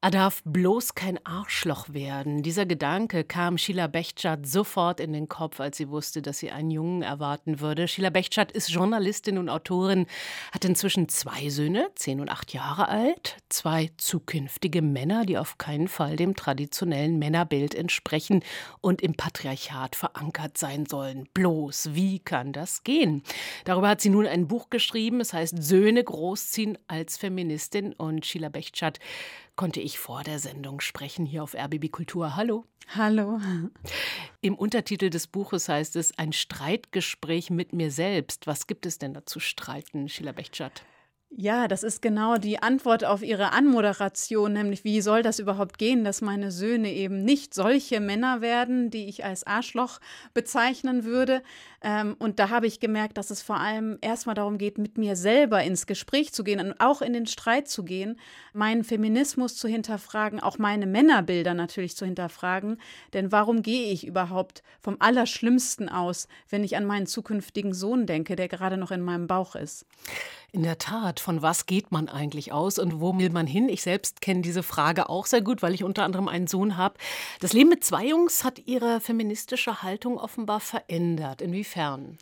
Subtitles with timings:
[0.00, 2.44] Er darf bloß kein Arschloch werden.
[2.44, 6.70] Dieser Gedanke kam Sheila Bechtschat sofort in den Kopf, als sie wusste, dass sie einen
[6.70, 7.88] Jungen erwarten würde.
[7.88, 10.06] Sheila Bechtschat ist Journalistin und Autorin,
[10.52, 15.88] hat inzwischen zwei Söhne, zehn und acht Jahre alt, zwei zukünftige Männer, die auf keinen
[15.88, 18.44] Fall dem traditionellen Männerbild entsprechen
[18.80, 21.28] und im Patriarchat verankert sein sollen.
[21.34, 23.24] Bloß, wie kann das gehen?
[23.64, 28.48] Darüber hat sie nun ein Buch geschrieben, es heißt Söhne großziehen als Feministin und Sheila
[28.48, 29.00] Bechtschat
[29.58, 32.36] konnte ich vor der Sendung sprechen hier auf RBB Kultur.
[32.36, 32.64] Hallo.
[32.94, 33.40] Hallo.
[34.40, 38.46] Im Untertitel des Buches heißt es ein Streitgespräch mit mir selbst.
[38.46, 40.84] Was gibt es denn da zu streiten, Sheila Bechtschat?
[41.30, 46.02] Ja, das ist genau die Antwort auf Ihre Anmoderation, nämlich wie soll das überhaupt gehen,
[46.02, 50.00] dass meine Söhne eben nicht solche Männer werden, die ich als Arschloch
[50.32, 51.42] bezeichnen würde.
[51.82, 55.16] Ähm, und da habe ich gemerkt, dass es vor allem erstmal darum geht, mit mir
[55.16, 58.18] selber ins Gespräch zu gehen und auch in den Streit zu gehen,
[58.54, 62.80] meinen Feminismus zu hinterfragen, auch meine Männerbilder natürlich zu hinterfragen.
[63.12, 68.34] Denn warum gehe ich überhaupt vom Allerschlimmsten aus, wenn ich an meinen zukünftigen Sohn denke,
[68.34, 69.84] der gerade noch in meinem Bauch ist?
[70.50, 73.68] In der Tat, von was geht man eigentlich aus und wo will man hin?
[73.68, 76.94] Ich selbst kenne diese Frage auch sehr gut, weil ich unter anderem einen Sohn habe.
[77.40, 81.42] Das Leben mit zwei Jungs hat ihre feministische Haltung offenbar verändert.
[81.42, 82.16] Inwiefern?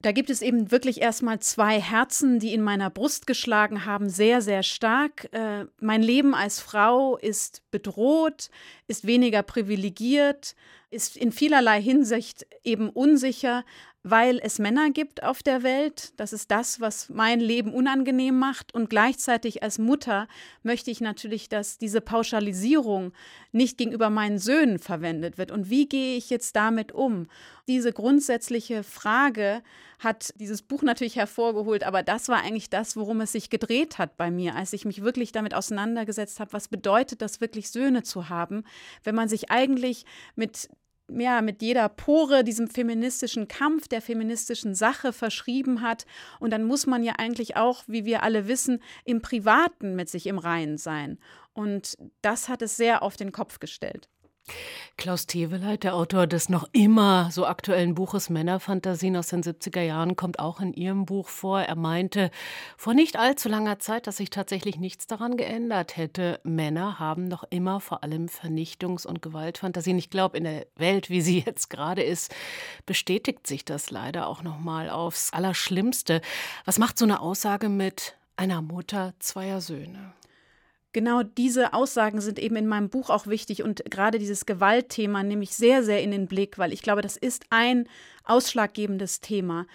[0.00, 4.40] Da gibt es eben wirklich erstmal zwei Herzen, die in meiner Brust geschlagen haben, sehr,
[4.40, 5.28] sehr stark.
[5.32, 8.48] Äh, mein Leben als Frau ist bedroht,
[8.86, 10.54] ist weniger privilegiert,
[10.90, 13.64] ist in vielerlei Hinsicht eben unsicher
[14.04, 16.12] weil es Männer gibt auf der Welt.
[16.18, 18.72] Das ist das, was mein Leben unangenehm macht.
[18.72, 20.28] Und gleichzeitig als Mutter
[20.62, 23.12] möchte ich natürlich, dass diese Pauschalisierung
[23.50, 25.50] nicht gegenüber meinen Söhnen verwendet wird.
[25.50, 27.26] Und wie gehe ich jetzt damit um?
[27.66, 29.62] Diese grundsätzliche Frage
[29.98, 34.16] hat dieses Buch natürlich hervorgeholt, aber das war eigentlich das, worum es sich gedreht hat
[34.16, 38.28] bei mir, als ich mich wirklich damit auseinandergesetzt habe, was bedeutet das wirklich Söhne zu
[38.28, 38.62] haben,
[39.02, 40.68] wenn man sich eigentlich mit
[41.08, 46.04] ja, mit jeder Pore diesem feministischen Kampf, der feministischen Sache verschrieben hat.
[46.40, 50.26] Und dann muss man ja eigentlich auch, wie wir alle wissen, im Privaten mit sich
[50.26, 51.18] im Reinen sein.
[51.54, 54.08] Und das hat es sehr auf den Kopf gestellt.
[54.96, 60.16] Klaus Teweleit, der Autor des noch immer so aktuellen Buches Männerfantasien aus den 70er Jahren,
[60.16, 61.60] kommt auch in Ihrem Buch vor.
[61.60, 62.32] Er meinte
[62.76, 66.40] vor nicht allzu langer Zeit, dass sich tatsächlich nichts daran geändert hätte.
[66.42, 69.98] Männer haben noch immer vor allem Vernichtungs- und Gewaltfantasien.
[69.98, 72.34] Ich glaube, in der Welt, wie sie jetzt gerade ist,
[72.84, 76.20] bestätigt sich das leider auch noch mal aufs Allerschlimmste.
[76.64, 80.07] Was macht so eine Aussage mit einer Mutter zweier Söhne?
[80.92, 85.42] Genau diese Aussagen sind eben in meinem Buch auch wichtig und gerade dieses Gewaltthema nehme
[85.42, 87.88] ich sehr, sehr in den Blick, weil ich glaube, das ist ein
[88.24, 89.66] ausschlaggebendes Thema.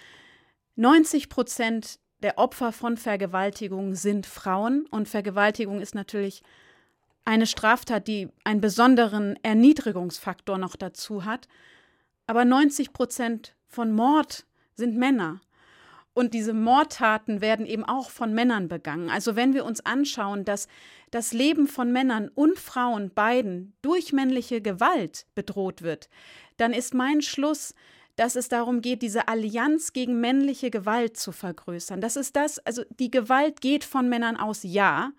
[0.76, 6.42] 90 Prozent der Opfer von Vergewaltigung sind Frauen und Vergewaltigung ist natürlich
[7.24, 11.48] eine Straftat, die einen besonderen Erniedrigungsfaktor noch dazu hat.
[12.26, 15.40] Aber 90 Prozent von Mord sind Männer.
[16.14, 19.10] Und diese Mordtaten werden eben auch von Männern begangen.
[19.10, 20.68] Also wenn wir uns anschauen, dass
[21.10, 26.08] das Leben von Männern und Frauen beiden durch männliche Gewalt bedroht wird,
[26.56, 27.74] dann ist mein Schluss,
[28.16, 32.00] dass es darum geht, diese Allianz gegen männliche Gewalt zu vergrößern.
[32.00, 35.10] Das ist das, also die Gewalt geht von Männern aus, ja,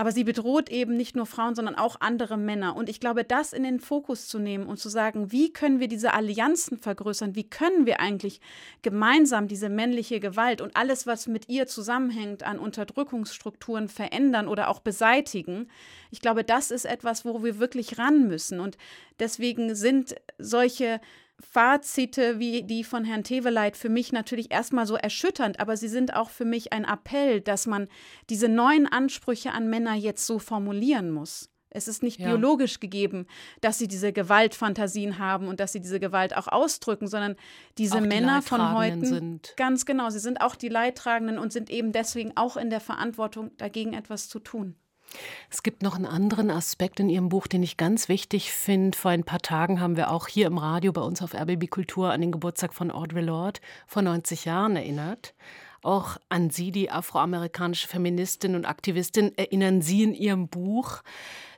[0.00, 2.74] aber sie bedroht eben nicht nur Frauen, sondern auch andere Männer.
[2.74, 5.88] Und ich glaube, das in den Fokus zu nehmen und zu sagen, wie können wir
[5.88, 7.34] diese Allianzen vergrößern?
[7.34, 8.40] Wie können wir eigentlich
[8.80, 14.80] gemeinsam diese männliche Gewalt und alles, was mit ihr zusammenhängt, an Unterdrückungsstrukturen verändern oder auch
[14.80, 15.68] beseitigen?
[16.10, 18.58] Ich glaube, das ist etwas, wo wir wirklich ran müssen.
[18.58, 18.78] Und
[19.18, 21.02] deswegen sind solche
[21.40, 26.14] Fazite wie die von Herrn Teveleit für mich natürlich erstmal so erschütternd, aber sie sind
[26.14, 27.88] auch für mich ein Appell, dass man
[28.28, 31.50] diese neuen Ansprüche an Männer jetzt so formulieren muss.
[31.70, 32.26] Es ist nicht ja.
[32.26, 33.26] biologisch gegeben,
[33.60, 37.36] dass sie diese Gewaltfantasien haben und dass sie diese Gewalt auch ausdrücken, sondern
[37.78, 39.54] diese auch Männer die von heute sind.
[39.56, 43.52] ganz genau, sie sind auch die Leidtragenden und sind eben deswegen auch in der Verantwortung,
[43.56, 44.74] dagegen etwas zu tun.
[45.50, 48.96] Es gibt noch einen anderen Aspekt in Ihrem Buch, den ich ganz wichtig finde.
[48.96, 52.12] Vor ein paar Tagen haben wir auch hier im Radio bei uns auf RBB Kultur
[52.12, 55.34] an den Geburtstag von Audre Lorde vor 90 Jahren erinnert.
[55.82, 61.02] Auch an Sie, die afroamerikanische Feministin und Aktivistin, erinnern Sie in Ihrem Buch.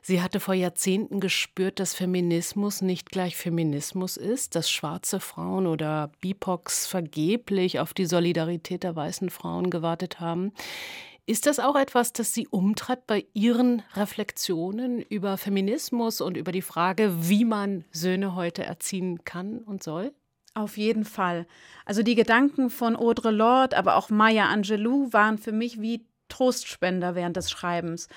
[0.01, 6.09] Sie hatte vor Jahrzehnten gespürt, dass Feminismus nicht gleich Feminismus ist, dass schwarze Frauen oder
[6.21, 10.53] BIPOCs vergeblich auf die Solidarität der weißen Frauen gewartet haben.
[11.25, 16.61] Ist das auch etwas, das Sie umtreibt bei Ihren Reflexionen über Feminismus und über die
[16.61, 20.13] Frage, wie man Söhne heute erziehen kann und soll?
[20.53, 21.47] Auf jeden Fall.
[21.85, 27.15] Also die Gedanken von Audre Lorde, aber auch Maya Angelou waren für mich wie Trostspender
[27.15, 28.09] während des Schreibens.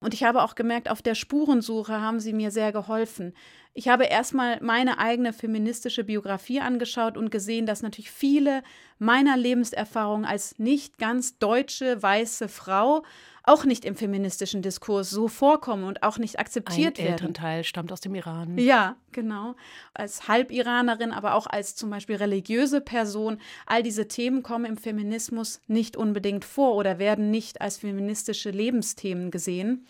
[0.00, 3.32] Und ich habe auch gemerkt, auf der Spurensuche haben sie mir sehr geholfen.
[3.72, 8.62] Ich habe erstmal meine eigene feministische Biografie angeschaut und gesehen, dass natürlich viele
[8.98, 13.04] meiner Lebenserfahrungen als nicht ganz deutsche weiße Frau
[13.44, 17.12] auch nicht im feministischen Diskurs so vorkommen und auch nicht akzeptiert Ein werden.
[17.12, 18.58] Elternteil stammt aus dem Iran.
[18.58, 19.54] Ja, genau.
[19.94, 23.38] Als Halbiranerin, aber auch als zum Beispiel religiöse Person.
[23.66, 29.30] All diese Themen kommen im Feminismus nicht unbedingt vor oder werden nicht als feministische Lebensthemen
[29.30, 29.86] gesehen.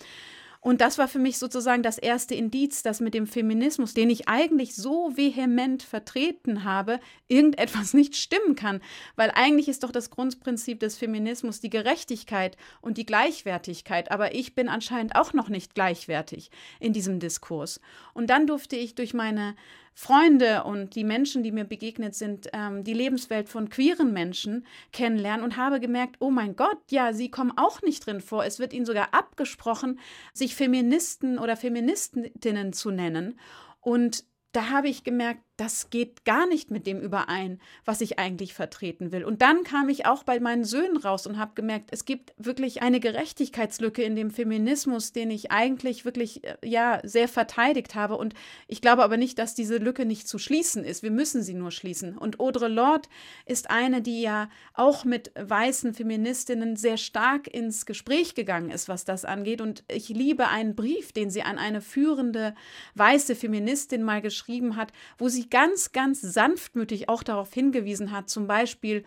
[0.62, 4.28] Und das war für mich sozusagen das erste Indiz, dass mit dem Feminismus, den ich
[4.28, 8.80] eigentlich so vehement vertreten habe, irgendetwas nicht stimmen kann.
[9.16, 14.10] Weil eigentlich ist doch das Grundprinzip des Feminismus die Gerechtigkeit und die Gleichwertigkeit.
[14.10, 17.80] Aber ich bin anscheinend auch noch nicht gleichwertig in diesem Diskurs.
[18.12, 19.56] Und dann durfte ich durch meine
[20.00, 25.44] Freunde und die Menschen, die mir begegnet sind, ähm, die Lebenswelt von queeren Menschen kennenlernen
[25.44, 28.46] und habe gemerkt, oh mein Gott, ja, sie kommen auch nicht drin vor.
[28.46, 30.00] Es wird ihnen sogar abgesprochen,
[30.32, 33.38] sich Feministen oder Feministinnen zu nennen.
[33.80, 38.54] Und da habe ich gemerkt, das geht gar nicht mit dem überein, was ich eigentlich
[38.54, 39.24] vertreten will.
[39.24, 42.80] Und dann kam ich auch bei meinen Söhnen raus und habe gemerkt, es gibt wirklich
[42.80, 48.16] eine Gerechtigkeitslücke in dem Feminismus, den ich eigentlich wirklich äh, ja sehr verteidigt habe.
[48.16, 48.32] Und
[48.68, 51.02] ich glaube aber nicht, dass diese Lücke nicht zu schließen ist.
[51.02, 52.16] Wir müssen sie nur schließen.
[52.16, 53.10] Und Audre Lorde
[53.44, 59.04] ist eine, die ja auch mit weißen Feministinnen sehr stark ins Gespräch gegangen ist, was
[59.04, 59.60] das angeht.
[59.60, 62.54] Und ich liebe einen Brief, den sie an eine führende
[62.94, 68.46] weiße Feministin mal geschrieben hat, wo sie ganz, ganz sanftmütig auch darauf hingewiesen hat, zum
[68.46, 69.04] Beispiel,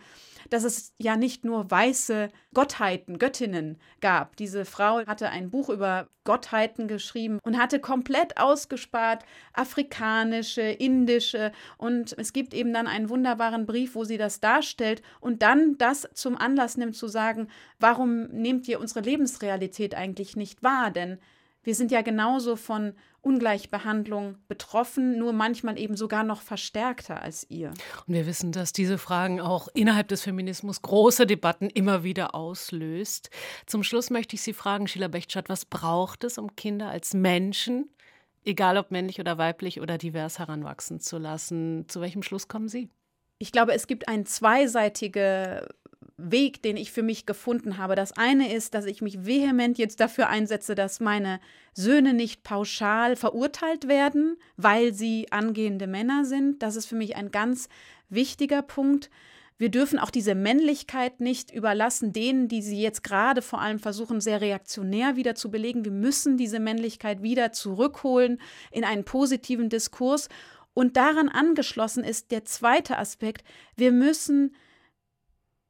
[0.50, 4.36] dass es ja nicht nur weiße Gottheiten, Göttinnen gab.
[4.36, 12.14] Diese Frau hatte ein Buch über Gottheiten geschrieben und hatte komplett ausgespart afrikanische, indische und
[12.18, 16.36] es gibt eben dann einen wunderbaren Brief, wo sie das darstellt und dann das zum
[16.36, 17.48] Anlass nimmt zu sagen,
[17.78, 20.90] warum nehmt ihr unsere Lebensrealität eigentlich nicht wahr?
[20.90, 21.18] Denn
[21.64, 27.70] wir sind ja genauso von Ungleichbehandlung betroffen, nur manchmal eben sogar noch verstärkter als ihr.
[28.06, 33.30] Und wir wissen, dass diese Fragen auch innerhalb des Feminismus große Debatten immer wieder auslöst.
[33.66, 37.88] Zum Schluss möchte ich Sie fragen, Sheila Bechtschat, was braucht es, um Kinder als Menschen,
[38.44, 41.88] egal ob männlich oder weiblich oder divers, heranwachsen zu lassen?
[41.88, 42.90] Zu welchem Schluss kommen Sie?
[43.38, 45.66] Ich glaube, es gibt eine zweiseitige
[46.16, 47.96] Weg, den ich für mich gefunden habe.
[47.96, 51.40] Das eine ist, dass ich mich vehement jetzt dafür einsetze, dass meine
[51.72, 56.62] Söhne nicht pauschal verurteilt werden, weil sie angehende Männer sind.
[56.62, 57.68] Das ist für mich ein ganz
[58.10, 59.10] wichtiger Punkt.
[59.56, 64.20] Wir dürfen auch diese Männlichkeit nicht überlassen denen, die sie jetzt gerade vor allem versuchen,
[64.20, 65.84] sehr reaktionär wieder zu belegen.
[65.84, 68.40] Wir müssen diese Männlichkeit wieder zurückholen
[68.72, 70.28] in einen positiven Diskurs.
[70.74, 73.44] Und daran angeschlossen ist der zweite Aspekt.
[73.76, 74.56] Wir müssen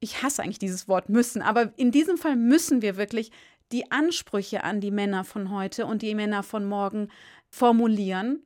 [0.05, 3.33] ich hasse eigentlich dieses Wort müssen, aber in diesem Fall müssen wir wirklich
[3.73, 7.09] die Ansprüche an die Männer von heute und die Männer von morgen
[7.51, 8.43] formulieren,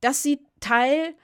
[0.00, 1.14] dass sie Teil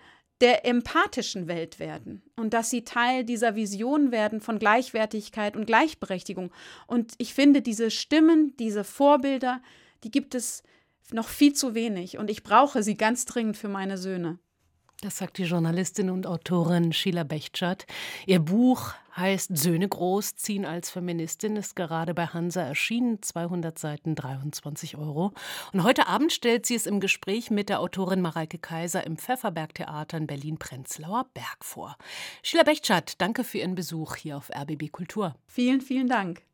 [0.41, 6.53] der empathischen Welt werden und dass sie Teil dieser Vision werden von Gleichwertigkeit und Gleichberechtigung.
[6.87, 9.63] Und ich finde, diese Stimmen, diese Vorbilder,
[10.05, 10.63] die gibt es
[11.13, 14.39] noch viel zu wenig und ich brauche sie ganz dringend für meine Söhne.
[15.03, 17.87] Das sagt die Journalistin und Autorin Sheila Bechtschat.
[18.27, 24.97] Ihr Buch heißt Söhne großziehen als Feministin, ist gerade bei Hansa erschienen, 200 Seiten, 23
[24.97, 25.33] Euro.
[25.73, 30.19] Und heute Abend stellt sie es im Gespräch mit der Autorin Mareike Kaiser im Pfefferberg-Theater
[30.19, 31.97] in Berlin-Prenzlauer Berg vor.
[32.43, 35.35] Sheila Bechtschat, danke für Ihren Besuch hier auf RBB Kultur.
[35.47, 36.47] Vielen, vielen Dank.